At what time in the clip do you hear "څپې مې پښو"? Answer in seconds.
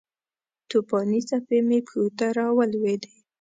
1.29-2.03